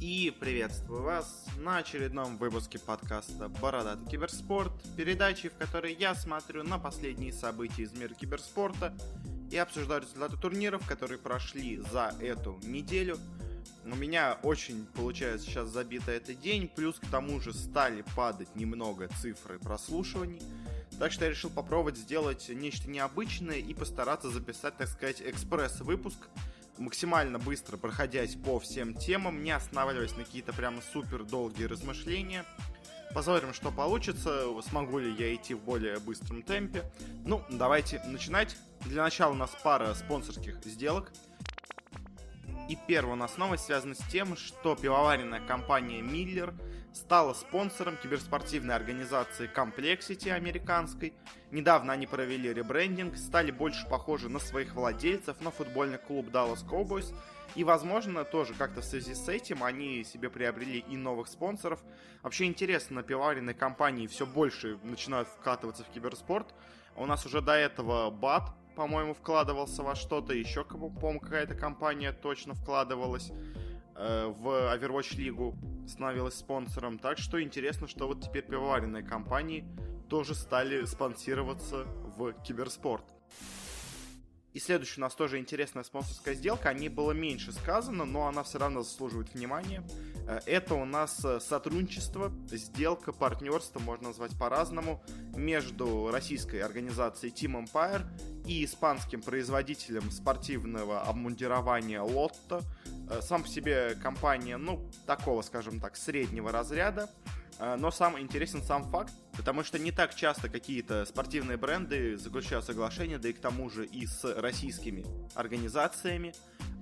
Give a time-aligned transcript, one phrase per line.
[0.00, 6.78] И приветствую вас на очередном выпуске подкаста «Бородатый киберспорт», передачи, в которой я смотрю на
[6.78, 8.96] последние события из мира киберспорта
[9.50, 13.18] и обсуждаю результаты турниров, которые прошли за эту неделю.
[13.84, 19.08] У меня очень получается сейчас забито этот день, плюс к тому же стали падать немного
[19.20, 20.40] цифры прослушиваний.
[20.98, 26.16] Так что я решил попробовать сделать нечто необычное и постараться записать, так сказать, экспресс-выпуск–
[26.80, 32.44] максимально быстро проходясь по всем темам, не останавливаясь на какие-то прямо супер долгие размышления.
[33.14, 36.84] Посмотрим, что получится, смогу ли я идти в более быстром темпе.
[37.24, 38.56] Ну, давайте начинать.
[38.86, 41.12] Для начала у нас пара спонсорских сделок.
[42.68, 46.54] И первая у нас новость связана с тем, что пивоваренная компания Miller
[46.92, 51.12] стала спонсором киберспортивной организации Complexity американской.
[51.50, 57.14] Недавно они провели ребрендинг, стали больше похожи на своих владельцев, на футбольный клуб Dallas Cowboys.
[57.56, 61.80] И, возможно, тоже как-то в связи с этим они себе приобрели и новых спонсоров.
[62.22, 66.54] Вообще интересно, на пивоваренной компании все больше начинают вкатываться в киберспорт.
[66.96, 72.54] У нас уже до этого БАТ по-моему, вкладывался во что-то, еще, по-моему, какая-то компания точно
[72.54, 73.30] вкладывалась
[74.00, 75.54] в Overwatch лигу,
[75.86, 76.98] становилась спонсором.
[76.98, 79.64] Так что интересно, что вот теперь пивоваренные компании
[80.08, 81.84] тоже стали спонсироваться
[82.16, 83.04] в киберспорт.
[84.52, 86.70] И следующая у нас тоже интересная спонсорская сделка.
[86.70, 89.84] О ней было меньше сказано, но она все равно заслуживает внимания.
[90.26, 95.02] Э, это у нас э, сотрудничество, сделка, партнерство, можно назвать по-разному,
[95.36, 98.04] между российской организацией Team Empire
[98.46, 102.64] и испанским производителем спортивного обмундирования Lotto.
[103.08, 107.08] Э, сам по себе компания, ну, такого, скажем так, среднего разряда.
[107.60, 112.64] А, но сам интересен сам факт, потому что не так часто какие-то спортивные бренды заключают
[112.64, 116.34] соглашения, да и к тому же и с российскими организациями.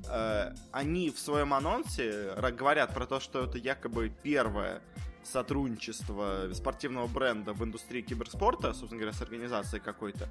[0.08, 4.80] А, они в своем анонсе говорят про то, что это якобы первое
[5.24, 10.30] сотрудничество спортивного бренда в индустрии киберспорта, собственно говоря, с организацией какой-то.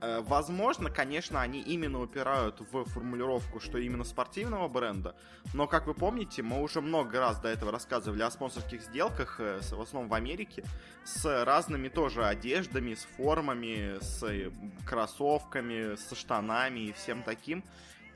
[0.00, 5.16] Э, возможно, конечно, они именно упирают в формулировку, что именно спортивного бренда,
[5.54, 9.60] но, как вы помните, мы уже много раз до этого рассказывали о спонсорских сделках, э,
[9.62, 10.64] в основном в Америке,
[11.04, 14.50] с разными тоже одеждами, с формами, с э,
[14.86, 17.64] кроссовками, со штанами и всем таким.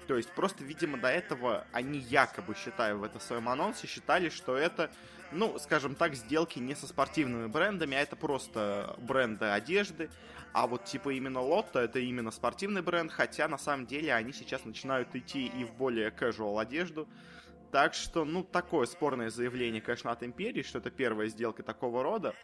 [0.07, 4.57] То есть просто, видимо, до этого они якобы, считаю, в этом своем анонсе считали, что
[4.57, 4.91] это,
[5.33, 10.11] ну, скажем так, сделки не со спортивными брендами, а это просто бренды одежды.
[10.53, 14.65] А вот типа именно Лотто это именно спортивный бренд, хотя на самом деле они сейчас
[14.65, 17.09] начинают идти и в более casual одежду.
[17.71, 22.35] Так что, ну, такое спорное заявление, конечно, от Империи, что это первая сделка такого рода.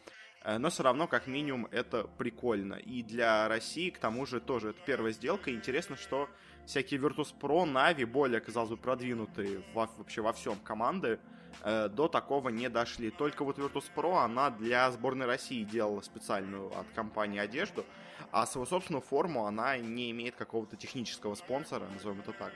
[0.47, 2.75] Э, но все равно, как минимум, это прикольно.
[2.75, 5.53] И для России, к тому же, тоже это первая сделка.
[5.53, 6.31] Интересно, что
[6.67, 11.19] всякие Virtus.pro, Na'Vi, более, казалось бы, продвинутые во, вообще во всем команды,
[11.65, 13.11] э, до такого не дошли.
[13.11, 17.85] Только вот Virtus.pro, она для сборной России делала специальную от компании одежду,
[18.31, 22.53] а свою собственную форму она не имеет какого-то технического спонсора, назовем это так.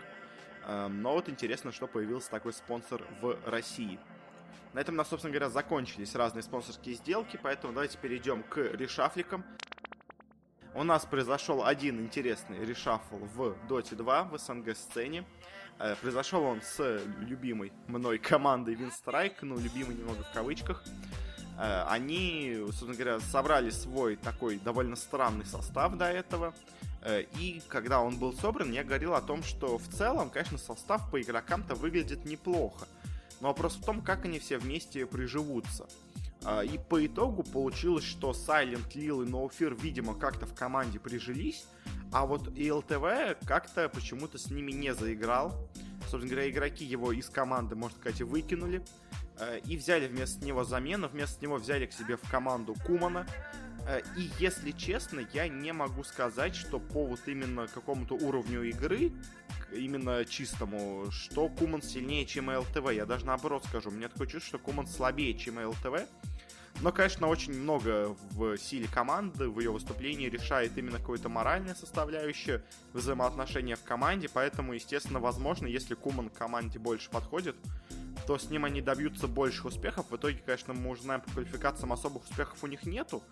[0.69, 3.99] Э, но вот интересно, что появился такой спонсор в России.
[4.72, 9.44] На этом у нас, собственно говоря, закончились разные спонсорские сделки, поэтому давайте перейдем к решафликам.
[10.75, 15.25] У нас произошел один интересный решафл в Dota 2 в СНГ-сцене.
[15.81, 20.84] Э, произошел он с любимой мной командой Winstrike, ну, любимой немного в кавычках.
[21.58, 26.54] Э, они, собственно говоря, собрали свой такой довольно странный состав до этого.
[27.02, 31.10] Э, и когда он был собран, я говорил о том, что в целом, конечно, состав
[31.10, 32.87] по игрокам-то выглядит неплохо.
[33.41, 35.87] Но вопрос в том, как они все вместе приживутся.
[36.45, 41.67] А, и по итогу получилось, что Silent Lil и No видимо, как-то в команде прижились,
[42.12, 45.55] а вот ИЛТВ как-то почему-то с ними не заиграл.
[46.09, 48.84] Собственно говоря, игроки его из команды, можно сказать, выкинули.
[49.39, 51.09] А, и взяли вместо него замену.
[51.09, 53.27] Вместо него взяли к себе в команду Кумана.
[53.91, 59.11] А, и если честно, я не могу сказать, что по вот именно какому-то уровню игры,
[59.73, 62.93] именно чистому, что Куман сильнее, чем ЛТВ.
[62.93, 63.91] Я даже наоборот скажу.
[63.91, 66.06] Меня такое чувство, что Куман слабее, чем ЛТВ.
[66.82, 72.62] Но, конечно, очень много в силе команды, в ее выступлении решает именно какое-то моральное составляющее
[72.93, 77.56] взаимоотношения в команде, поэтому, естественно, возможно, если Куман команде больше подходит,
[78.26, 80.11] то с ним они добьются больших успехов.
[80.11, 83.22] В итоге, конечно, мы уже знаем по квалификациям особых успехов у них нету,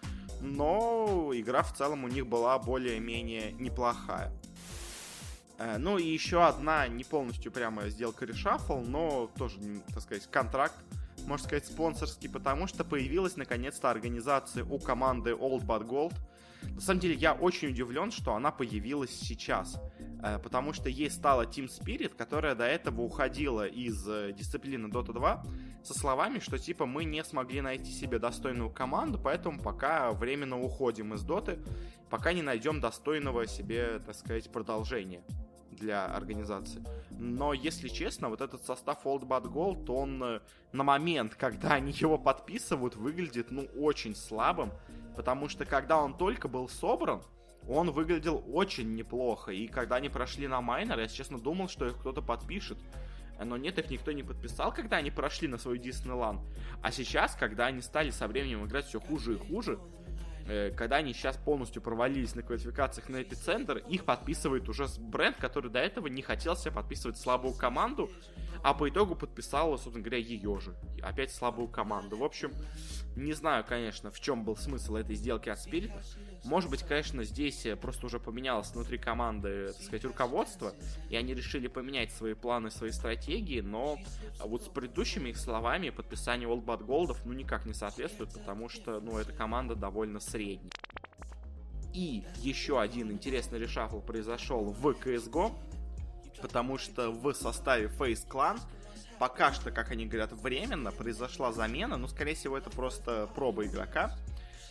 [0.41, 4.33] но игра в целом у них была более-менее неплохая.
[5.59, 9.59] Э, ну и еще одна не полностью прямо сделка решафл, но тоже,
[9.89, 10.75] так сказать, контракт
[11.29, 16.15] можно сказать, спонсорский, потому что появилась наконец-то организация у команды Old But Gold.
[16.79, 19.81] На самом деле, я очень удивлен, что она появилась сейчас.
[20.23, 25.13] Э, потому что ей стала Team Spirit, которая до этого уходила из э, дисциплины Dota
[25.13, 25.45] 2
[25.83, 31.15] со словами, что типа мы не смогли найти себе достойную команду, поэтому пока временно уходим
[31.15, 31.59] из Доты,
[32.11, 35.25] пока не найдем достойного себе, так сказать, продолжения
[35.79, 36.83] для организации.
[37.11, 40.41] Но, если честно, вот этот состав Old Bad Gold, он э,
[40.73, 44.73] на момент, когда они его подписывают, выглядит, ну, очень слабым,
[45.17, 47.23] потому что когда он только был собран,
[47.69, 49.53] он выглядел очень неплохо.
[49.53, 52.79] И когда они прошли на майнер, я, честно, думал, что их кто-то подпишет.
[53.43, 56.41] Но нет, их никто не подписал, когда они прошли на свой Диснейланд.
[56.83, 59.79] А сейчас, когда они стали со временем играть все хуже и хуже,
[60.77, 65.79] когда они сейчас полностью провалились на квалификациях на эпицентр, их подписывает уже бренд, который до
[65.79, 68.11] этого не хотел себе подписывать слабую команду,
[68.63, 70.75] а по итогу подписал, собственно говоря, ее же.
[71.03, 72.17] Опять слабую команду.
[72.17, 72.53] В общем,
[73.15, 76.03] не знаю, конечно, в чем был смысл этой сделки от Спирита.
[76.45, 80.73] Может быть, конечно, здесь просто уже поменялось внутри команды, так сказать, руководство,
[81.11, 83.99] и они решили поменять свои планы, свои стратегии, но
[84.41, 89.01] вот с предыдущими их словами подписание Old Bad Goldов ну никак не соответствует, потому что,
[89.01, 90.71] ну, эта команда довольно средняя.
[91.93, 95.53] И еще один интересный решафл произошел в CSGO,
[96.41, 98.61] потому что в составе Face Clan
[99.19, 104.17] пока что, как они говорят, временно произошла замена, но, скорее всего, это просто проба игрока.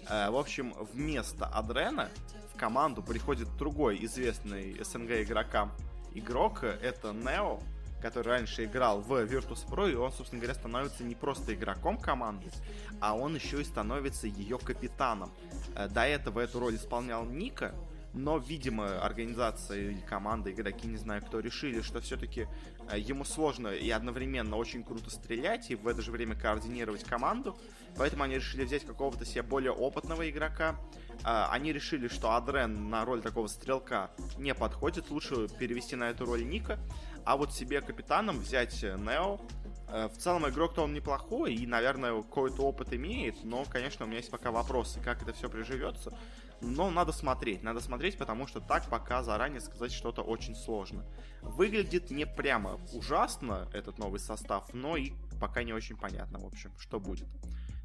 [0.10, 2.10] Э, в общем, вместо Адрена
[2.54, 5.74] в команду приходит другой известный СНГ игрокам
[6.14, 7.60] игрок, это Нео,
[8.02, 12.52] который раньше играл в Virtus.pro, и он, собственно говоря, становится не просто игроком команды,
[13.00, 15.32] а он еще и становится ее капитаном.
[15.76, 17.74] Э, до этого эту роль исполнял Ника,
[18.14, 22.48] но, видимо, организация или команда, игроки, не знаю кто, решили, что все-таки
[22.90, 27.58] э, ему сложно и одновременно очень круто стрелять, и в это же время координировать команду,
[27.96, 30.80] поэтому они решили взять какого-то себе более опытного игрока.
[31.24, 36.26] Э, они решили, что Адрен на роль такого стрелка не подходит, лучше перевести на эту
[36.26, 36.80] роль Ника,
[37.28, 39.42] а вот себе капитаном взять Нео,
[39.90, 44.20] э, в целом игрок-то он неплохой и, наверное, какой-то опыт имеет, но, конечно, у меня
[44.20, 46.18] есть пока вопросы, как это все приживется.
[46.62, 51.04] Но надо смотреть, надо смотреть, потому что так пока заранее сказать что-то очень сложно.
[51.42, 56.72] Выглядит не прямо ужасно этот новый состав, но и пока не очень понятно, в общем,
[56.80, 57.28] что будет.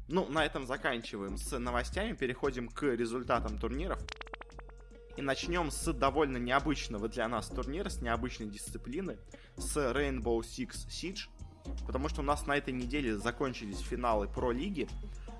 [0.07, 3.99] Ну, на этом заканчиваем с новостями, переходим к результатам турниров.
[5.15, 9.17] И начнем с довольно необычного для нас турнира, с необычной дисциплины,
[9.57, 11.29] с Rainbow Six Siege,
[11.85, 14.87] потому что у нас на этой неделе закончились финалы Про Лиги,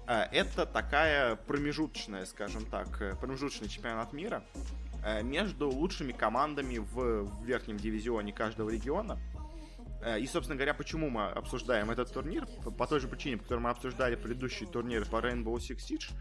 [0.08, 4.44] Э, это такая промежуточная, скажем так, э, промежуточный чемпионат мира
[5.04, 9.20] э, между лучшими командами в верхнем дивизионе каждого региона.
[10.20, 12.46] И, собственно говоря, почему мы обсуждаем этот турнир?
[12.78, 16.12] По той же причине, по которой мы обсуждали предыдущий турнир по Rainbow Six Siege.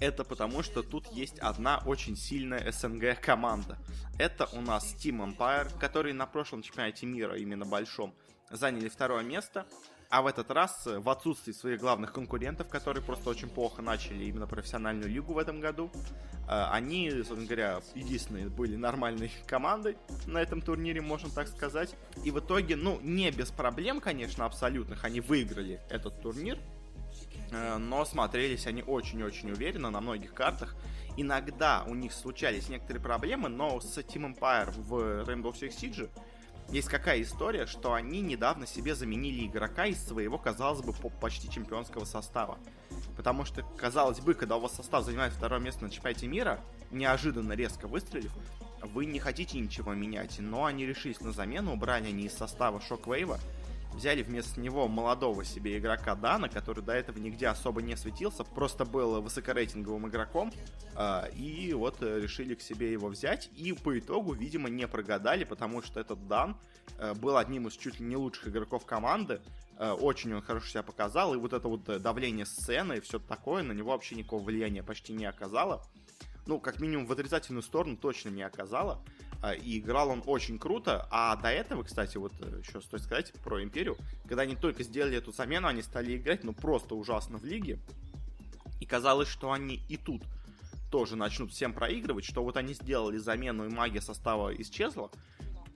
[0.00, 3.78] Это потому, что тут есть одна очень сильная СНГ команда.
[4.18, 8.14] Это у нас Team Empire, которые на прошлом чемпионате мира, именно большом,
[8.50, 9.66] заняли второе место.
[10.10, 14.24] А в этот раз, э, в отсутствии своих главных конкурентов, которые просто очень плохо начали
[14.24, 20.38] именно профессиональную лигу в этом году, э, они, собственно говоря, единственные были нормальной командой на
[20.38, 21.94] этом турнире, можно так сказать.
[22.24, 26.58] И в итоге, ну, не без проблем, конечно, абсолютных, они выиграли этот турнир,
[27.50, 30.76] но смотрелись они очень-очень уверенно на многих картах.
[31.16, 34.94] Иногда у них случались некоторые проблемы, но с Team Empire в
[35.28, 36.10] Rainbow Six Siege
[36.70, 42.04] есть какая история, что они недавно себе заменили игрока из своего, казалось бы, почти чемпионского
[42.04, 42.58] состава.
[43.16, 47.54] Потому что, казалось бы, когда у вас состав занимает второе место на чемпионате мира, неожиданно
[47.54, 48.32] резко выстрелив,
[48.82, 53.40] вы не хотите ничего менять, но они решились на замену, убрали они из состава Шоквейва,
[53.98, 58.84] взяли вместо него молодого себе игрока Дана, который до этого нигде особо не светился, просто
[58.84, 60.52] был высокорейтинговым игроком,
[60.94, 65.44] а, и вот э, решили к себе его взять, и по итогу, видимо, не прогадали,
[65.44, 66.56] потому что этот Дан
[66.98, 69.40] э, был одним из чуть ли не лучших игроков команды,
[69.78, 73.62] э, очень он хорошо себя показал, и вот это вот давление сцены и все такое
[73.64, 75.84] на него вообще никакого влияния почти не оказало.
[76.48, 79.02] Ну, как минимум в отрицательную сторону точно не оказало.
[79.42, 81.06] А, и играл он очень круто.
[81.10, 83.98] А до этого, кстати, вот э, еще стоит сказать про Империю.
[84.26, 87.78] Когда они только сделали эту замену, они стали играть, ну, просто ужасно в лиге.
[88.80, 90.22] И казалось, что они и тут
[90.90, 95.10] тоже начнут всем проигрывать, что вот они сделали замену, и магия состава исчезла.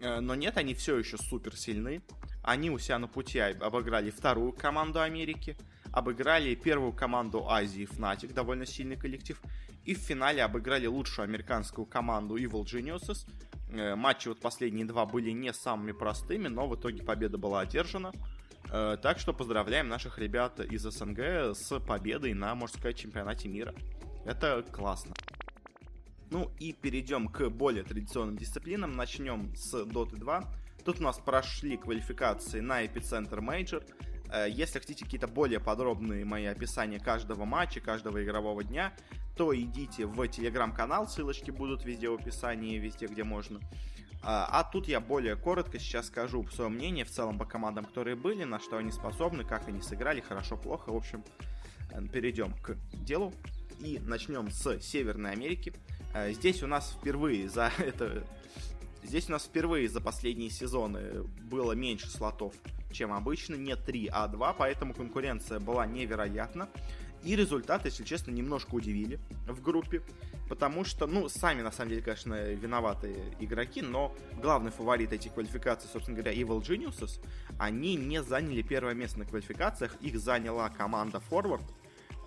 [0.00, 2.00] Э, но нет, они все еще супер сильны.
[2.42, 5.56] Они у себя на пути обыграли вторую команду Америки,
[5.92, 9.40] обыграли первую команду Азии Fnatic, довольно сильный коллектив,
[9.84, 13.26] и в финале обыграли лучшую американскую команду Evil Geniuses,
[13.72, 18.12] Э, матчи вот последние два были не самыми простыми, но в итоге победа была одержана.
[18.70, 23.74] Э, так что поздравляем наших ребят из СНГ с победой на, можно сказать, чемпионате мира.
[24.26, 25.14] Это классно.
[26.30, 28.92] Ну и перейдем к более традиционным дисциплинам.
[28.92, 30.44] Начнем с Dota 2.
[30.84, 33.84] Тут у нас прошли квалификации на Epicenter Major.
[34.32, 38.92] Э, если хотите какие-то более подробные мои описания каждого матча, каждого игрового дня,
[39.36, 43.60] то идите в телеграм-канал, ссылочки будут везде в описании, везде, где можно.
[44.22, 48.14] А, а тут я более коротко сейчас скажу свое мнение в целом по командам, которые
[48.14, 50.90] были, на что они способны, как они сыграли, хорошо, плохо.
[50.90, 51.24] В общем,
[51.90, 53.32] э, перейдем к делу
[53.80, 55.72] и начнем с Северной Америки.
[56.14, 58.24] Э, здесь у нас впервые за это
[59.02, 62.54] Здесь у нас впервые за последние сезоны было меньше слотов,
[62.92, 66.68] чем обычно, не 3, а 2, поэтому конкуренция была невероятна.
[67.24, 70.02] И результаты, если честно, немножко удивили в группе,
[70.48, 75.88] потому что, ну, сами, на самом деле, конечно, виноватые игроки, но главный фаворит этих квалификаций,
[75.92, 77.20] собственно говоря, Evil Geniuses,
[77.58, 81.62] они не заняли первое место на квалификациях, их заняла команда Forward,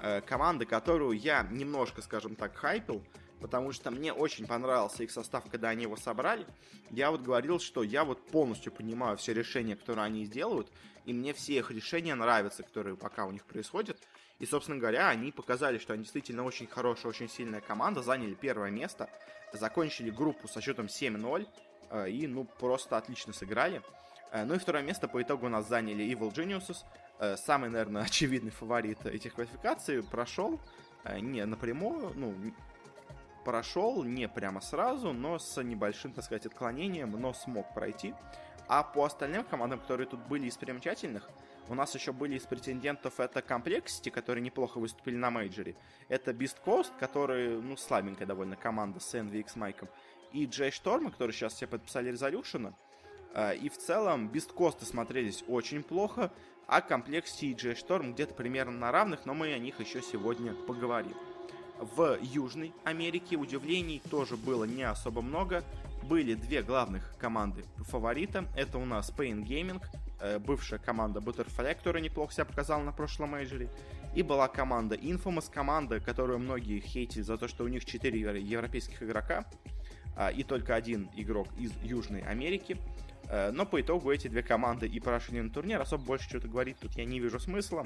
[0.01, 3.03] э, команда, которую я немножко, скажем так, хайпил,
[3.45, 6.47] потому что мне очень понравился их состав, когда они его собрали.
[6.89, 10.67] Я вот говорил, что я вот полностью понимаю все решения, которые они сделают,
[11.05, 13.99] и мне все их решения нравятся, которые пока у них происходят.
[14.39, 18.71] И, собственно говоря, они показали, что они действительно очень хорошая, очень сильная команда, заняли первое
[18.71, 19.11] место,
[19.53, 21.47] закончили группу со счетом 7-0,
[21.91, 23.83] э, и, ну, просто отлично сыграли.
[24.31, 26.77] Э, ну и второе место по итогу у нас заняли Evil Geniuses,
[27.19, 30.59] э, самый, наверное, очевидный фаворит этих квалификаций, прошел
[31.21, 32.33] не напрямую, ну,
[33.45, 38.13] прошел не прямо сразу, но с небольшим, так сказать, отклонением, но смог пройти.
[38.67, 41.29] А по остальным командам, которые тут были из примечательных,
[41.69, 45.75] у нас еще были из претендентов это Complexity, которые неплохо выступили на мейджоре.
[46.09, 49.87] Это Beast Coast, который, ну, слабенькая довольно команда с NVX Майком.
[50.33, 52.73] И Джей Шторма, который сейчас все подписали Резолюшена.
[53.61, 56.31] И в целом Beast Coast смотрелись очень плохо,
[56.67, 60.53] а Complexity и Джей Шторм где-то примерно на равных, но мы о них еще сегодня
[60.53, 61.15] поговорим.
[61.79, 65.63] В Южной Америке удивлений тоже было не особо много.
[66.03, 68.46] Были две главных команды фаворита.
[68.55, 69.82] Это у нас Pain Gaming,
[70.20, 73.70] э, бывшая команда Butterfly, которая неплохо себя показала на прошлом мейджоре.
[74.15, 79.03] И была команда Infamous, команда, которую многие хейтили за то, что у них 4 европейских
[79.03, 79.46] игрока
[80.15, 82.77] а, и только один игрок из Южной Америки.
[83.27, 85.82] Э, но по итогу эти две команды и прошли на турнир.
[85.82, 87.86] Особо больше что-то говорить тут я не вижу смысла.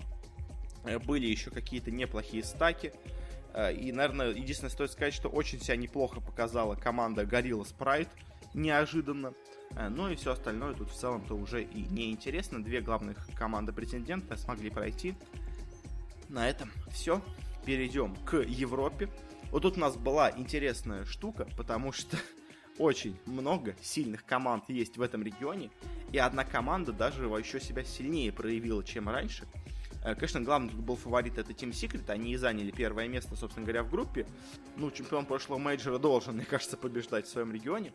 [0.83, 2.93] Э, были еще какие-то неплохие стаки.
[3.59, 8.09] Э, и, наверное, единственное, стоит сказать, что очень себя неплохо показала команда Gorilla Sprite,
[8.53, 9.33] неожиданно.
[9.71, 12.63] Э, ну и все остальное тут в целом-то уже и неинтересно.
[12.63, 15.15] Две главных команды претендента смогли пройти.
[16.29, 17.21] На этом все.
[17.65, 19.09] Перейдем к Европе.
[19.51, 22.17] Вот тут у нас была интересная штука, потому что
[22.77, 25.69] очень много сильных команд есть в этом регионе,
[26.13, 29.45] и одна команда даже еще себя сильнее проявила, чем раньше–
[30.15, 33.83] конечно, главный тут был фаворит это Team Secret, они и заняли первое место, собственно говоря,
[33.83, 34.25] в группе.
[34.77, 37.91] Ну, чемпион прошлого мейджора должен, мне кажется, побеждать в своем регионе.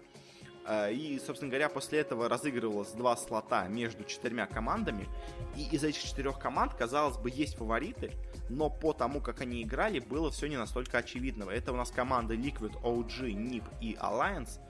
[0.66, 5.08] Э, и, собственно говоря, после этого разыгрывалось два слота между четырьмя командами.
[5.56, 8.12] И из этих четырех команд, казалось бы, есть фавориты,
[8.48, 11.50] но по тому, как они играли, было все не настолько очевидного.
[11.50, 14.60] Это у нас команды Liquid, OG, NIP и Alliance.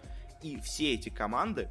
[0.42, 1.68] И все эти команды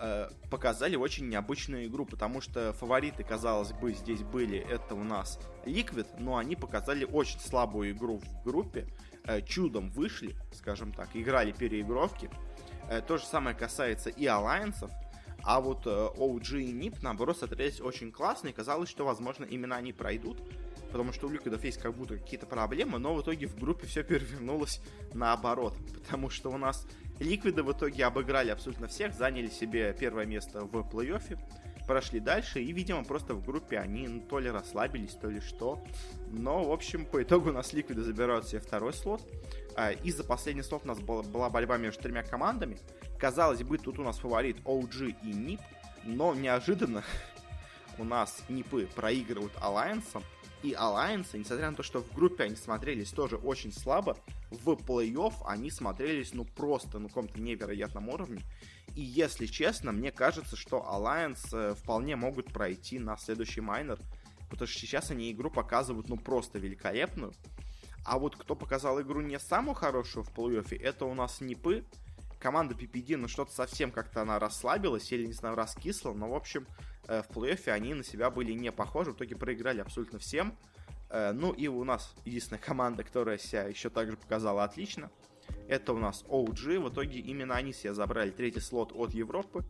[0.00, 5.40] Э, показали очень необычную игру, потому что фавориты, казалось бы, здесь были, это у нас
[5.64, 8.86] Liquid, но они показали очень слабую игру в группе,
[9.24, 12.30] э, чудом вышли, скажем так, играли переигровки.
[12.88, 14.88] Э, то же самое касается и Alliance,
[15.42, 19.92] а вот OG и NIP, наоборот, смотрелись очень классно, и казалось, что, возможно, именно они
[19.92, 20.40] пройдут,
[20.90, 24.02] потому что у Liquid есть как будто какие-то проблемы, но в итоге в группе все
[24.02, 24.80] перевернулось
[25.14, 26.86] наоборот, потому что у нас
[27.18, 31.38] Ликвиды в итоге обыграли абсолютно всех, заняли себе первое место в плей-оффе,
[31.88, 35.82] прошли дальше, и, видимо, просто в группе они то ли расслабились, то ли что.
[36.30, 39.22] Но, в общем, по итогу у нас Ликвиды забирают себе второй слот.
[39.74, 42.78] А, и за последний слот у нас была, борьба между тремя командами.
[43.18, 45.60] Казалось бы, тут у нас фаворит OG и NIP,
[46.04, 47.02] но неожиданно
[47.98, 50.22] у нас НИПы проигрывают Alliance,
[50.62, 54.16] и Alliance, несмотря на то, что в группе они смотрелись тоже очень слабо,
[54.50, 58.42] в плей-офф они смотрелись, ну, просто на каком-то невероятном уровне.
[58.94, 63.98] И, если честно, мне кажется, что Alliance э, вполне могут пройти на следующий майнер,
[64.50, 67.32] потому что сейчас они игру показывают, ну, просто великолепную.
[68.04, 71.84] А вот кто показал игру не самую хорошую в плей-оффе, это у нас Нипы,
[72.40, 76.66] команда PPD, ну, что-то совсем как-то она расслабилась или, не знаю, раскисла, но, в общем,
[77.08, 80.56] в плей-оффе они на себя были не похожи, в итоге проиграли абсолютно всем.
[81.10, 85.10] Э, ну и у нас единственная команда, которая себя еще также показала отлично,
[85.68, 86.80] это у нас OG.
[86.80, 89.64] В итоге именно они себе забрали третий слот от Европы.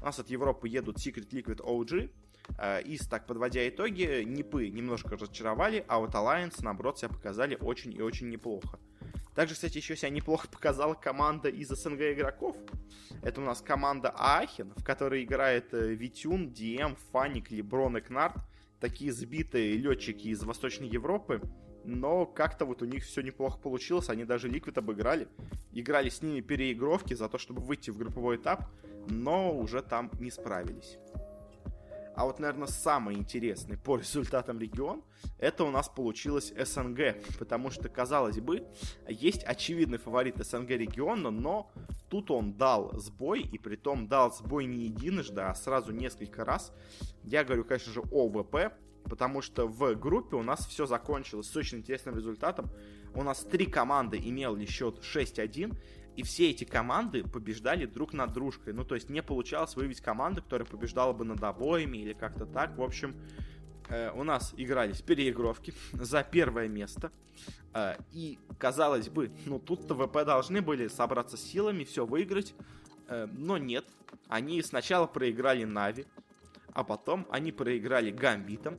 [0.00, 2.10] У нас от Европы едут Secret Liquid OG.
[2.58, 7.92] Э, и так, подводя итоги, Нипы немножко разочаровали, а вот Alliance, наоборот, себя показали очень
[7.92, 8.78] и очень неплохо.
[9.34, 12.56] Также, кстати, еще себя неплохо показала команда из СНГ игроков.
[13.22, 18.36] Это у нас команда Ахин, в которой играет э, Витюн, Диэм, Фаник, Леброн и Кнарт.
[18.80, 21.40] Такие сбитые летчики из Восточной Европы.
[21.84, 24.08] Но как-то вот у них все неплохо получилось.
[24.08, 25.28] Они даже Liquid обыграли.
[25.72, 28.68] Играли с ними переигровки за то, чтобы выйти в групповой этап.
[29.08, 30.98] Но уже там не справились.
[32.14, 35.02] А вот, наверное, самый интересный по результатам регион,
[35.38, 37.16] это у нас получилось СНГ.
[37.38, 38.66] Потому что, казалось бы,
[39.08, 41.70] есть очевидный фаворит СНГ региона, но
[42.08, 46.72] тут он дал сбой, и при том дал сбой не единожды, а сразу несколько раз.
[47.24, 48.72] Я говорю, конечно же, о ВП,
[49.04, 52.70] потому что в группе у нас все закончилось с очень интересным результатом.
[53.14, 55.76] У нас три команды имели счет 6-1,
[56.16, 58.72] и все эти команды побеждали друг над дружкой.
[58.72, 62.76] Ну, то есть не получалось выявить команду, которая побеждала бы над обоими или как-то так.
[62.76, 63.14] В общем,
[63.88, 67.10] э, у нас игрались переигровки за первое место.
[67.72, 72.54] Э, и, казалось бы, ну, тут-то ВП должны были собраться силами, все выиграть.
[73.08, 73.86] Э, но нет.
[74.28, 76.06] Они сначала проиграли Нави,
[76.74, 78.78] а потом они проиграли Гамбитом.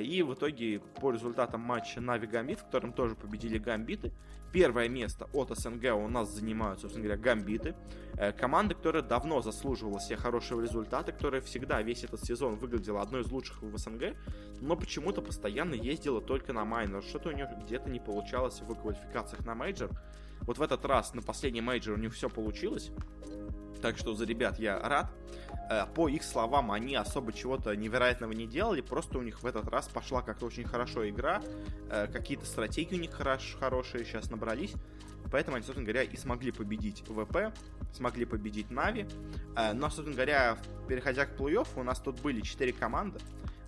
[0.00, 4.12] И в итоге по результатам матча Na'Vi Gambit, в котором тоже победили Гамбиты,
[4.52, 7.74] Первое место от СНГ у нас занимают, собственно говоря, Гамбиты.
[8.18, 13.22] Э, команда, которая давно заслуживала себе хорошего результата, которая всегда весь этот сезон выглядела одной
[13.22, 14.14] из лучших в СНГ,
[14.60, 17.02] но почему-то постоянно ездила только на майнор.
[17.02, 19.90] Что-то у нее где-то не получалось в квалификациях на мейджор.
[20.42, 22.90] Вот в этот раз на последний мейджор у них все получилось.
[23.82, 25.10] Так что за ребят я рад.
[25.68, 29.68] Э, по их словам, они особо чего-то невероятного не делали, просто у них в этот
[29.68, 31.42] раз пошла как-то очень хорошо игра,
[31.90, 34.74] э, какие-то стратегии у них хорош, хорошие сейчас набрались,
[35.30, 37.52] поэтому они, собственно говоря, и смогли победить ВП,
[37.92, 39.06] смогли победить Нави,
[39.56, 40.58] э, но, собственно говоря,
[40.88, 43.18] переходя к плей-офф, у нас тут были 4 команды,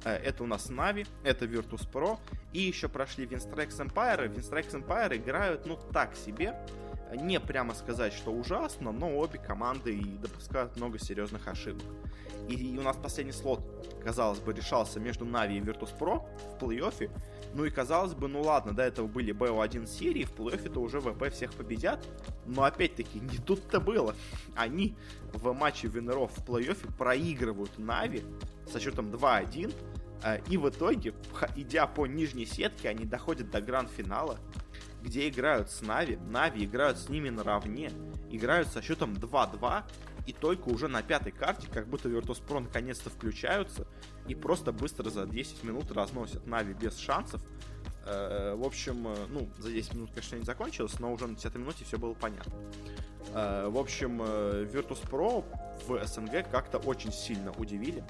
[0.05, 2.19] это у нас Нави, это Virtus Pro,
[2.53, 4.31] и еще прошли Winstrex Empire.
[4.31, 6.55] Winstrex Empire играют, ну, так себе
[7.17, 11.85] не прямо сказать, что ужасно, но обе команды и допускают много серьезных ошибок.
[12.49, 13.61] И у нас последний слот,
[14.03, 17.11] казалось бы, решался между Нави и Virtus.pro в плей-оффе.
[17.55, 21.33] Ну и казалось бы, ну ладно, до этого были BO1 серии, в плей-оффе-то уже ВП
[21.33, 22.05] всех победят.
[22.45, 24.15] Но опять-таки, не тут-то было.
[24.57, 24.95] Они
[25.33, 28.23] в матче винеров в плей-оффе проигрывают Нави
[28.71, 29.75] со счетом 2-1.
[30.23, 31.15] Э, и в итоге,
[31.57, 34.39] идя по нижней сетке, они доходят до гранд-финала
[35.05, 37.93] где играют с Нави, Нави играют с ними наравне,
[38.31, 39.85] играют со счетом 2-2,
[40.27, 43.87] и только уже на пятой карте, как будто Virtus.pro наконец-то включаются
[44.27, 47.43] и просто быстро за 10 минут разносят Нави без шансов.
[48.07, 51.55] Э, в общем, э, ну, за 10 минут, конечно, не закончилось, но уже на 10
[51.57, 52.55] минуте все было понятно.
[53.35, 55.45] Э, в общем, Virtus.pro
[55.87, 58.03] в СНГ как-то очень сильно удивили.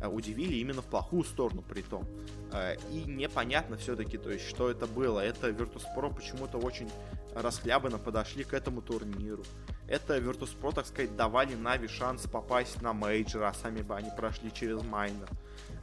[0.00, 2.06] Э, удивили именно в плохую сторону при том.
[2.52, 5.20] Э, и непонятно все-таки, то есть, что это было.
[5.20, 6.90] Это Virtus.pro почему-то очень
[7.34, 9.44] расхлябанно подошли к этому турниру.
[9.86, 14.50] Это Virtus.pro, так сказать, давали Na'Vi шанс попасть на мейджор, а сами бы они прошли
[14.52, 15.28] через майнор.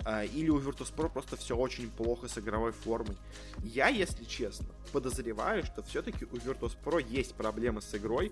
[0.03, 3.17] Э, или у Virtus.pro просто все очень плохо с игровой формой.
[3.62, 8.32] Я, если честно, подозреваю, что все-таки у Virtus.pro есть проблемы с игрой,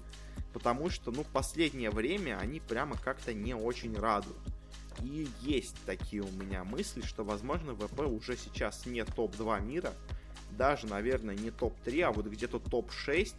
[0.52, 4.55] потому что, ну, последнее время они прямо как-то не очень радуют.
[5.02, 9.94] И есть такие у меня мысли, что, возможно, ВП уже сейчас не топ-2 мира,
[10.52, 13.34] даже, наверное, не топ-3, а вот где-то топ-6.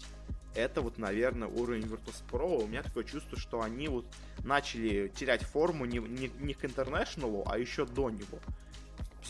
[0.55, 2.64] Это вот, наверное, уровень Virtus.pro.
[2.64, 4.07] У меня такое чувство, что они вот
[4.45, 8.38] начали терять форму не, не, не к International, а еще до него.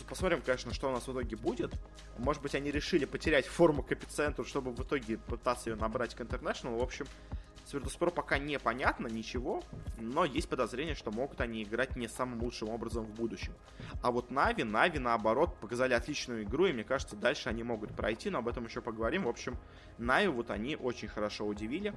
[0.09, 1.73] Посмотрим, конечно, что у нас в итоге будет.
[2.19, 6.21] Может быть, они решили потерять форму к эпицентру, чтобы в итоге пытаться ее набрать к
[6.21, 6.79] International.
[6.79, 7.07] В общем,
[7.67, 9.61] с Virtus.pro пока непонятно ничего,
[9.99, 13.55] но есть подозрение, что могут они играть не самым лучшим образом в будущем.
[14.03, 18.31] А вот Нави, Нави наоборот показали отличную игру, и мне кажется, дальше они могут пройти,
[18.31, 19.25] но об этом еще поговорим.
[19.25, 19.59] В общем,
[19.99, 21.93] Нави вот они очень хорошо удивили.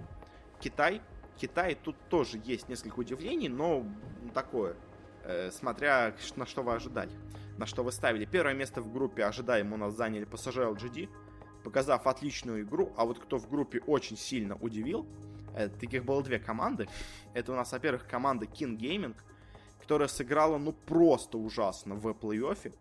[0.60, 1.04] Китай,
[1.38, 3.86] Китай тут тоже есть несколько удивлений, но
[4.34, 4.76] такое,
[5.24, 7.12] э, смотря на что вы ожидали,
[7.60, 8.26] на что вы ставили.
[8.26, 11.10] Первое место в группе ожидаемо у нас заняли PSG LGD,
[11.64, 15.06] показав отличную игру, а вот кто в группе очень сильно удивил,
[15.80, 16.88] таких было две команды.
[17.34, 19.16] Это у нас, во-первых, команда King Gaming,
[19.80, 22.74] которая сыграла, ну, просто ужасно в плей-оффе.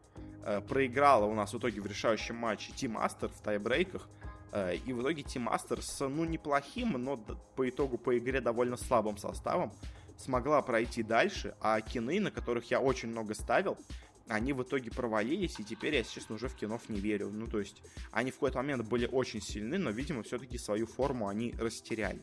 [0.45, 4.09] Э, проиграла у нас в итоге в решающем матче Team Master в тайбрейках.
[4.53, 7.17] Э, и в итоге Team Master с, ну, неплохим, но
[7.57, 9.73] по итогу по игре довольно слабым составом
[10.17, 13.79] смогла пройти дальше, а кины, на которых я очень много ставил,
[14.27, 17.31] они в итоге провалились, и теперь я, честно, уже в Keen ов не верю.
[17.31, 21.29] Ну, то есть, они в какой-то момент были очень сильны, но, видимо, все-таки свою форму
[21.29, 22.23] они растеряли.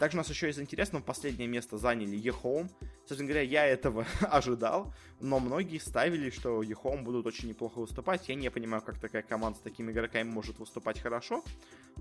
[0.00, 2.70] Также у нас еще из интересного последнее место заняли EHOME.
[3.06, 8.26] Собственно говоря, я этого ожидал, но многие ставили, что EHOME будут очень неплохо выступать.
[8.30, 11.44] Я не понимаю, как такая команда с такими игроками может выступать хорошо.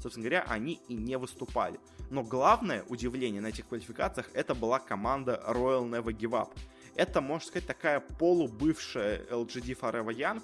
[0.01, 1.77] Собственно говоря, они и не выступали.
[2.09, 6.51] Но главное удивление на этих квалификациях это была команда Royal Never Give Up.
[6.95, 10.41] Это, можно сказать, такая полубывшая LGD Forever Young,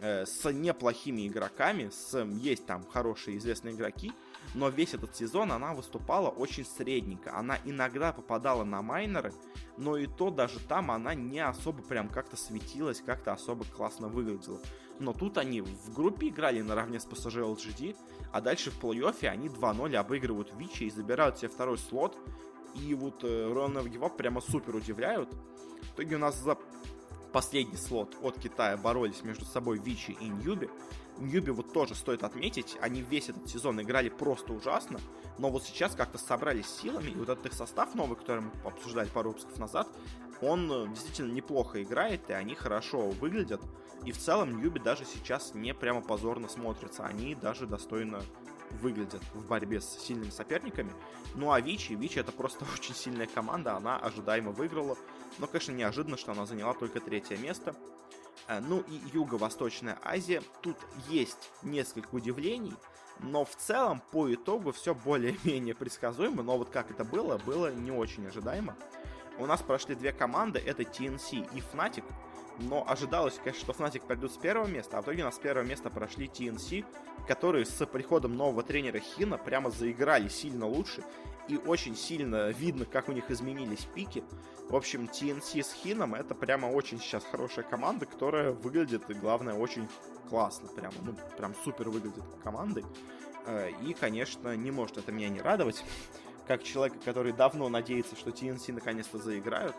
[0.00, 4.12] э, с неплохими игроками, с, есть там хорошие известные игроки,
[4.54, 7.36] но весь этот сезон она выступала очень средненько.
[7.36, 9.32] Она иногда попадала на майнеры,
[9.76, 14.60] но и то даже там она не особо прям как-то светилась, как-то особо классно выглядела.
[15.00, 17.96] Но тут они в группе играли наравне с PSG LGD,
[18.32, 22.16] а дальше в плей-оффе они 2-0 обыгрывают Вичи и забирают себе второй слот.
[22.74, 25.32] И вот Royal Never прямо супер удивляют.
[25.32, 26.56] В итоге у нас за
[27.34, 30.70] последний слот от Китая боролись между собой Вичи и Ньюби.
[31.18, 35.00] Ньюби вот тоже стоит отметить, они весь этот сезон играли просто ужасно,
[35.38, 39.08] но вот сейчас как-то собрались силами, и вот этот их состав новый, который мы обсуждали
[39.08, 39.88] пару выпусков назад,
[40.40, 43.60] он э, действительно неплохо играет, и они хорошо выглядят.
[44.04, 48.22] И в целом Ньюби даже сейчас не прямо позорно смотрятся, они даже достойно
[48.80, 50.92] выглядят в борьбе с сильными соперниками.
[51.34, 54.96] Ну а Вичи, Вичи это просто очень сильная команда, она ожидаемо выиграла,
[55.38, 57.74] но, конечно, неожиданно, что она заняла только третье место.
[58.48, 60.42] Э, ну и Юго-Восточная Азия.
[60.62, 60.76] Тут
[61.08, 62.74] есть несколько удивлений,
[63.20, 67.90] но в целом по итогу все более-менее предсказуемо, но вот как это было, было не
[67.90, 68.76] очень ожидаемо.
[69.38, 72.04] У нас прошли две команды, это TNC и Fnatic,
[72.58, 75.40] но ожидалось, конечно, что Fnatic пройдут с первого места, а в итоге у нас с
[75.40, 76.84] первого места прошли TNC,
[77.26, 81.02] которые с приходом нового тренера Хина прямо заиграли сильно лучше,
[81.48, 84.24] и очень сильно видно, как у них изменились пики.
[84.68, 89.54] В общем, TNC с Хином это прямо очень сейчас хорошая команда, которая выглядит, и главное,
[89.54, 89.88] очень
[90.28, 92.84] классно, прямо, ну, прям супер выглядит командой.
[93.46, 95.84] Э, и, конечно, не может это меня не радовать
[96.46, 99.74] как человека, который давно надеется, что TNC наконец-то заиграют.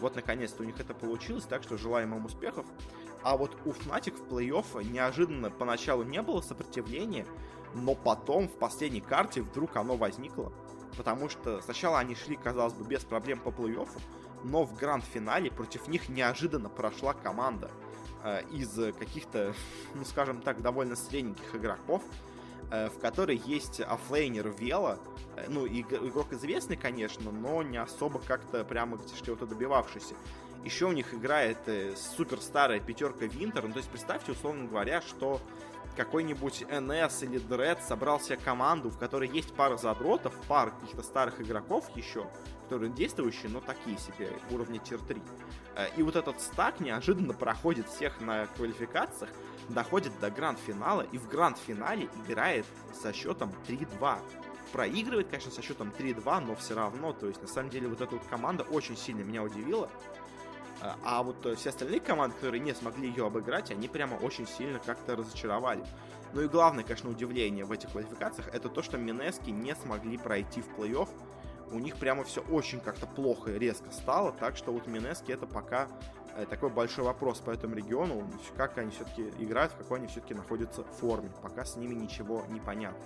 [0.00, 2.66] Вот наконец-то у них это получилось, так что желаем им успехов.
[3.22, 7.26] А вот у Fnatic в плей-офф неожиданно поначалу не было сопротивления,
[7.74, 10.52] но потом в последней карте вдруг оно возникло.
[10.96, 14.00] Потому что сначала они шли, казалось бы, без проблем по плей-оффу,
[14.44, 17.70] но в гранд-финале против них неожиданно прошла команда
[18.22, 19.54] э, из каких-то,
[19.94, 22.02] ну скажем так, довольно средненьких игроков,
[22.72, 24.98] Э, в которой есть offlaner Вело,
[25.36, 30.14] э, ну, игрок известный, конечно, но не особо как-то прямо чего-то добивавшийся.
[30.64, 35.40] Еще у них играет э, супер пятерка Винтер, ну, то есть представьте, условно говоря, что
[35.96, 41.40] какой-нибудь НС или Дред собрал себе команду, в которой есть пара задротов, пара каких-то старых
[41.40, 42.26] игроков еще,
[42.64, 45.20] которые действующие, но такие себе, уровня тир-3.
[45.96, 49.30] И вот этот стак неожиданно проходит всех на квалификациях,
[49.68, 54.18] доходит до гранд-финала и в гранд-финале играет со счетом 3-2.
[54.72, 58.14] Проигрывает, конечно, со счетом 3-2, но все равно, то есть, на самом деле, вот эта
[58.14, 59.90] вот команда очень сильно меня удивила.
[60.82, 64.46] А, а вот э, все остальные команды, которые не смогли ее обыграть, они прямо очень
[64.46, 65.84] сильно как-то разочаровали.
[66.32, 70.62] Ну и главное, конечно, удивление в этих квалификациях, это то, что Минески не смогли пройти
[70.62, 71.08] в плей-офф.
[71.70, 75.46] У них прямо все очень как-то плохо и резко стало, так что вот Минески это
[75.46, 75.88] пока
[76.34, 80.34] Э, такой большой вопрос по этому региону, как они все-таки играют, в какой они все-таки
[80.34, 81.30] находятся в форме.
[81.42, 83.04] Пока с ними ничего не понятно.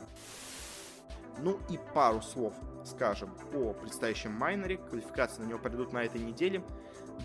[1.38, 4.78] Ну и пару слов скажем о предстоящем майнере.
[4.78, 6.62] Квалификации на него придут на этой неделе.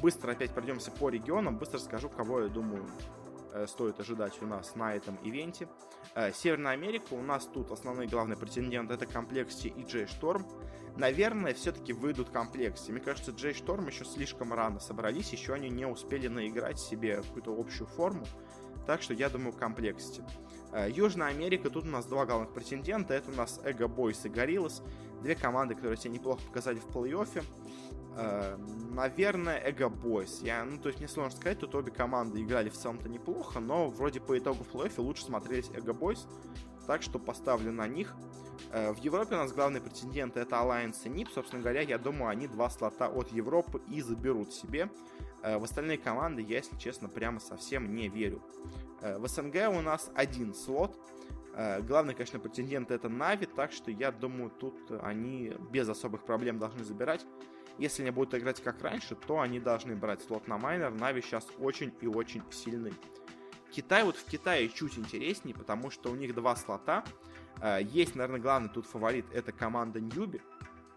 [0.01, 1.57] Быстро опять пройдемся по регионам.
[1.57, 2.85] Быстро скажу, кого, я думаю,
[3.53, 5.67] э, стоит ожидать у нас на этом ивенте.
[6.15, 7.13] Э, Северная Америка.
[7.13, 10.45] У нас тут основные главные претенденты это комплексе и Джей Шторм
[10.97, 12.91] наверное, все-таки выйдут в комплекте.
[12.91, 17.57] Мне кажется, Джей Шторм еще слишком рано собрались, еще они не успели наиграть себе какую-то
[17.57, 18.25] общую форму.
[18.87, 20.23] Так что я думаю, в комплекте.
[20.71, 23.13] Э, Южная Америка, тут у нас два главных претендента.
[23.13, 24.81] Это у нас Эго Бойс и Гориллас.
[25.21, 27.43] Две команды, которые себя неплохо показали в плей-оффе.
[28.17, 28.57] Э,
[28.91, 30.41] наверное, Эго Бойс.
[30.41, 33.87] Я, ну, то есть мне сложно сказать, тут обе команды играли в целом-то неплохо, но
[33.87, 36.27] вроде по итогу плей-оффе лучше смотрелись Эго Бойс.
[36.87, 38.15] Так что поставлю на них.
[38.71, 41.29] Э, в Европе у нас главные претенденты это Alliance и NIP.
[41.33, 44.89] Собственно говоря, я думаю, они два слота от Европы и заберут себе.
[45.43, 48.41] Э, в остальные команды я, если честно, прямо совсем не верю.
[49.01, 50.97] Э, в СНГ у нас один слот.
[51.81, 56.83] Главный, конечно, претендент это Нави, так что я думаю, тут они без особых проблем должны
[56.83, 57.25] забирать.
[57.77, 60.91] Если они будут играть как раньше, то они должны брать слот на майнер.
[60.91, 62.91] Нави сейчас очень и очень сильны.
[63.71, 67.03] Китай, вот в Китае чуть интереснее, потому что у них два слота.
[67.59, 70.41] А, есть, наверное, главный тут фаворит, это команда Ньюби,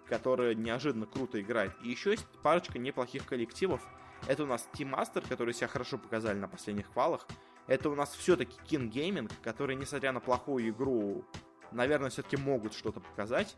[0.08, 1.72] которая неожиданно круто играет.
[1.82, 3.86] И еще есть парочка неплохих коллективов.
[4.26, 7.26] Это у нас Team Master, которые себя хорошо показали на последних квалах.
[7.66, 11.24] Это у нас все-таки King Gaming, которые, несмотря на плохую игру,
[11.72, 13.56] наверное, все-таки могут что-то показать.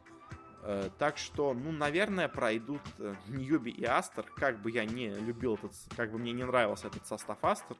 [0.63, 4.25] Э, так что, ну, наверное, пройдут э, Ньюби и Астер.
[4.37, 7.77] Как бы я не любил этот, как бы мне не нравился этот состав Астер,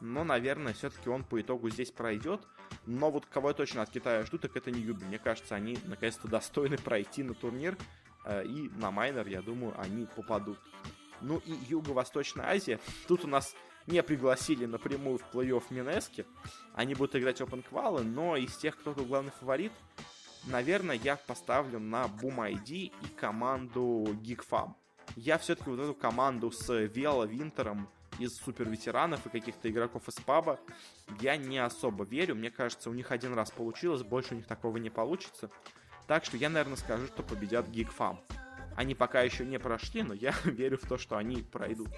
[0.00, 2.40] но, наверное, все-таки он по итогу здесь пройдет.
[2.86, 5.04] Но вот кого я точно от Китая жду, так это Ньюби.
[5.04, 7.76] Мне кажется, они наконец-то достойны пройти на турнир.
[8.24, 10.58] Э, и на майнер, я думаю, они попадут.
[11.20, 12.78] Ну и Юго-Восточная Азия.
[13.08, 13.56] Тут у нас
[13.88, 16.26] не пригласили напрямую в плей-офф Минески.
[16.74, 19.72] Они будут играть Open Qual, но из тех, кто тут главный фаворит,
[20.46, 24.74] наверное, я поставлю на Boom ID и команду GeekFam.
[25.16, 30.14] Я все-таки вот эту команду с Вела Винтером из супер ветеранов и каких-то игроков из
[30.16, 30.58] паба
[31.20, 32.34] я не особо верю.
[32.34, 35.50] Мне кажется, у них один раз получилось, больше у них такого не получится.
[36.06, 38.18] Так что я, наверное, скажу, что победят GeekFam.
[38.76, 41.88] Они пока еще не прошли, но я верю в то, что они пройдут.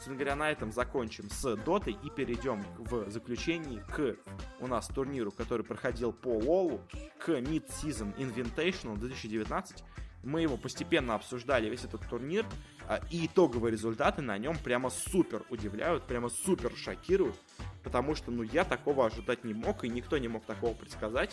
[0.00, 4.16] Собственно говоря, на этом закончим с Дотой и перейдем в заключении к
[4.58, 6.80] у нас турниру, который проходил по Лолу,
[7.18, 9.84] к Mid-Season Invitational 2019.
[10.22, 12.46] Мы его постепенно обсуждали, весь этот турнир,
[12.88, 17.36] а, и итоговые результаты на нем прямо супер удивляют, прямо супер шокируют,
[17.82, 21.30] потому что, ну, я такого ожидать не мог, и никто не мог такого предсказать,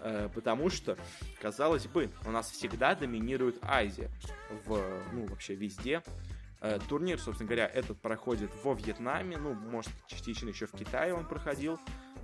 [0.00, 0.98] э, потому что,
[1.40, 4.10] казалось бы, у нас всегда доминирует Азия
[4.66, 6.02] в, ну, вообще везде,
[6.88, 11.78] турнир, собственно говоря, этот проходит во Вьетнаме, ну, может, частично еще в Китае он проходил.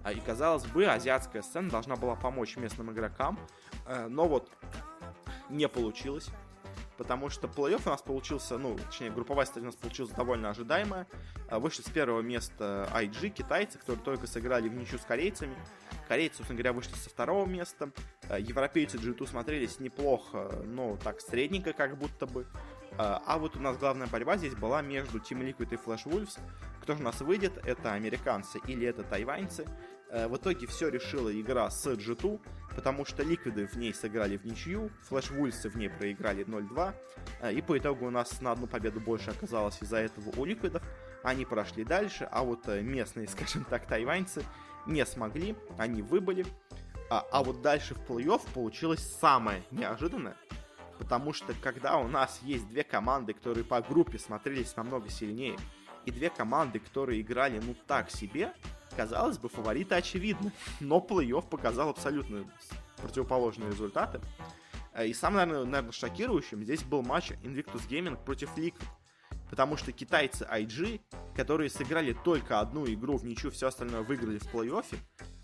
[0.05, 3.39] А, и, казалось бы, азиатская сцена должна была помочь местным игрокам,
[3.87, 4.51] э, но вот
[5.51, 6.29] не получилось.
[6.97, 11.07] Потому что плей-офф у нас получился, ну, точнее, групповая стадия у нас получилась довольно ожидаемая.
[11.51, 15.57] Э, вышли с первого места IG, китайцы, которые только сыграли в ничью с корейцами.
[16.07, 17.91] Корейцы, собственно говоря, вышли со второго места.
[18.39, 22.47] Европейцы G2 смотрелись неплохо, но так средненько как будто бы.
[22.99, 26.39] А, а вот у нас главная борьба здесь была между Team Liquid и Flash Wolves.
[26.83, 27.53] Кто же у нас выйдет?
[27.65, 29.67] Это американцы или это тайваньцы?
[30.11, 32.41] Э, в итоге все решила игра с G2,
[32.75, 36.93] потому что Ликвиды в ней сыграли в ничью, Flash Wolves в ней проиграли 0-2,
[37.43, 40.83] э, и по итогу у нас на одну победу больше оказалось из-за этого у Ликвидов.
[41.23, 44.43] Они прошли дальше, а вот э, местные, скажем так, тайваньцы
[44.87, 46.47] не смогли, они выбыли.
[47.11, 50.37] А, а вот дальше в плей-офф получилось самое неожиданное–
[50.99, 55.57] Потому что когда у нас есть две команды, которые по группе смотрелись намного сильнее,
[56.05, 58.53] и две команды, которые играли ну так себе,
[58.97, 60.53] казалось бы, фавориты очевидны.
[60.81, 62.45] Но плей-офф показал абсолютно
[62.97, 64.21] противоположные результаты.
[64.93, 68.83] Э, и самым, наверное, шокирующим здесь был матч Invictus Gaming против Liquid.
[69.51, 71.01] Потому что китайцы IG,
[71.35, 74.99] которые сыграли только одну игру в ничью, все остальное выиграли в плей-оффе,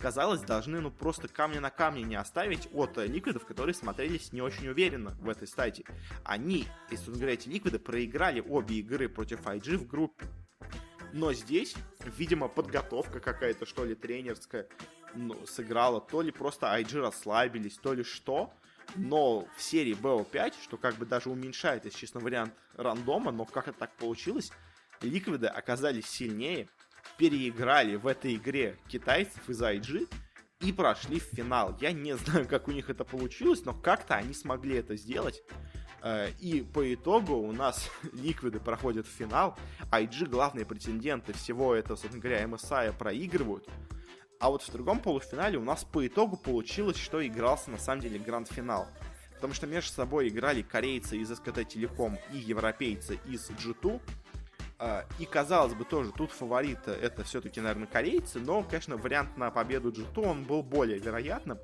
[0.04, 4.42] казалось, должны ну просто камня на камне не оставить от э, ликвидов, которые смотрелись не
[4.42, 5.86] очень уверенно в этой стадии.
[6.24, 10.26] Они, если вы говорите, ликвиды проиграли обе игры против IG в группе.
[11.14, 11.74] Но здесь,
[12.18, 14.68] видимо, подготовка какая-то, что ли, тренерская,
[15.14, 16.02] ну, сыграла.
[16.02, 18.52] То ли просто IG расслабились, то ли что.
[18.96, 23.68] Но в серии BO5, что как бы даже уменьшает, если честно, вариант рандома, но как
[23.68, 24.52] это так получилось,
[25.00, 26.68] ликвиды оказались сильнее,
[27.16, 30.08] переиграли в этой игре китайцев из IG
[30.60, 31.76] и прошли в финал.
[31.80, 35.42] Я не знаю, как у них это получилось, но как-то они смогли это сделать.
[36.02, 39.56] Э, и по итогу у нас ликвиды проходят в финал,
[39.90, 43.68] IG главные претенденты всего этого, собственно говоря, MSI проигрывают.
[44.38, 48.18] А вот в другом полуфинале у нас по итогу получилось, что игрался на самом деле
[48.18, 48.86] гранд-финал.
[49.36, 54.00] Потому что между собой играли корейцы из SKT Telecom и европейцы из G2.
[54.86, 59.50] А, и казалось бы тоже, тут фаворит это все-таки, наверное, корейцы, но, конечно, вариант на
[59.50, 61.58] победу G2, он был более вероятным.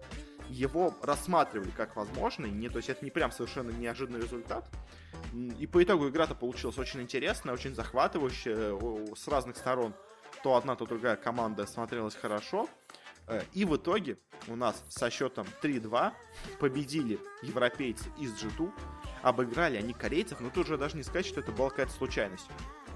[0.49, 4.67] Его рассматривали как возможный, не, то есть это не прям совершенно неожиданный результат.
[5.59, 8.75] И по итогу игра-то получилась очень интересная, очень захватывающая
[9.15, 9.93] с разных сторон
[10.43, 12.71] то одна, то другая команда смотрелась хорошо.
[13.27, 14.17] Э, и в итоге
[14.49, 16.13] у нас со счетом 3-2
[16.59, 18.73] победили европейцы из G2.
[19.21, 22.49] Обыграли они корейцев, но тут же даже не сказать, что это была какая-то случайность.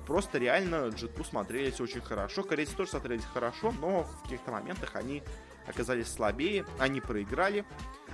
[0.06, 2.42] Просто реально G2 смотрелись очень хорошо.
[2.42, 5.22] Корейцы тоже смотрелись хорошо, но в каких-то моментах они
[5.66, 7.64] оказались слабее, они проиграли.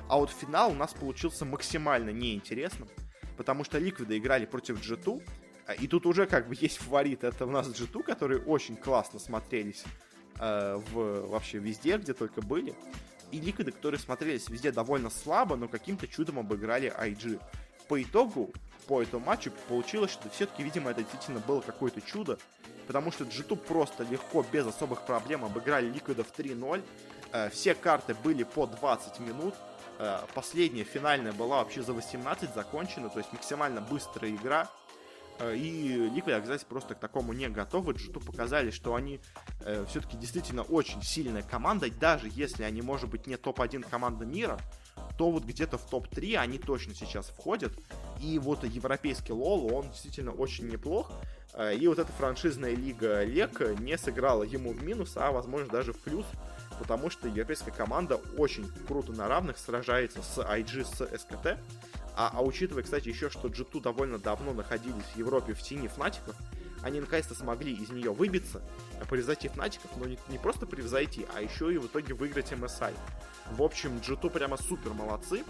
[0.08, 2.88] А вот финал у нас получился максимально неинтересным,
[3.36, 5.22] потому что Ликвиды играли против G2,
[5.66, 9.20] а, и тут уже как бы есть фаворит, это у нас G2, которые очень классно
[9.20, 9.84] смотрелись
[10.40, 12.74] э, в, вообще везде, где только были.
[13.30, 17.40] И Ликвиды, которые смотрелись везде довольно слабо, но каким-то чудом обыграли IG.
[17.86, 18.52] По итогу,
[18.86, 22.38] по этому матчу получилось, что все-таки, видимо, это действительно было какое-то чудо,
[22.86, 26.82] потому что G2 просто легко, без особых проблем обыграли Ликвидов 3-0.
[27.32, 29.54] Э, все карты были по 20 минут.
[29.98, 34.68] Э, последняя, финальная была вообще за 18 закончена, то есть максимально быстрая игра.
[35.40, 37.94] Э, и Liquid оказались просто к такому не готовы.
[37.94, 39.20] Джиту показали, что они
[39.60, 44.58] э, все-таки действительно очень сильная команда, даже если они, может быть, не топ-1 команда мира,
[45.20, 47.74] то вот где-то в топ-3 они точно сейчас входят.
[48.22, 51.12] И вот европейский лол, он действительно очень неплох.
[51.52, 55.92] Э, и вот эта франшизная лига ЛЕК не сыграла ему в минус, а возможно даже
[55.92, 56.24] в плюс,
[56.78, 61.58] потому что европейская команда очень круто на равных сражается с IG, с СКТ.
[62.16, 66.34] А, а учитывая, кстати, еще, что G2 довольно давно находились в Европе в тени Фнатиков,
[66.82, 68.62] они наконец-то смогли из нее выбиться,
[69.08, 72.94] превзойти Фнатиков, но не, не просто превзойти, а еще и в итоге выиграть MSI.
[73.52, 75.44] В общем, G2 прямо супер молодцы.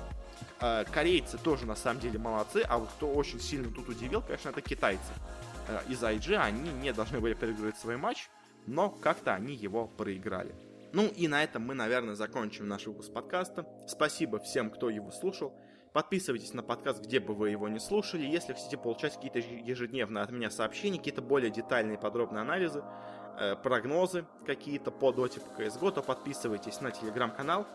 [0.60, 4.48] Э, корейцы тоже на самом деле молодцы, а вот кто очень сильно тут удивил, конечно,
[4.50, 5.12] это китайцы.
[5.68, 8.28] Э, из IG они не должны были проигрывать свой матч,
[8.66, 10.54] но как-то они его проиграли.
[10.92, 13.66] Ну и на этом мы, наверное, закончим наш выпуск подкаста.
[13.86, 15.54] Спасибо всем, кто его слушал.
[15.92, 18.24] Подписывайтесь на подкаст, где бы вы его не слушали.
[18.24, 22.84] Если хотите получать какие-то ежедневные от меня сообщения, какие-то более детальные подробные анализы,
[23.38, 27.66] э, прогнозы какие-то по доте по CSGO, то подписывайтесь на телеграм-канал.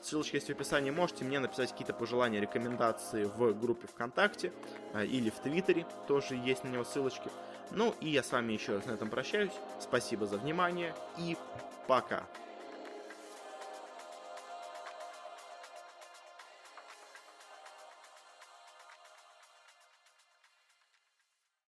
[0.00, 0.90] Ссылочка есть в описании.
[0.90, 4.52] Можете мне написать какие-то пожелания, рекомендации в группе ВКонтакте
[4.94, 5.84] э, или в Твиттере.
[6.06, 7.28] Тоже есть на него ссылочки.
[7.70, 9.52] Ну и я с вами еще раз на этом прощаюсь.
[9.78, 11.36] Спасибо за внимание и
[11.86, 12.24] пока.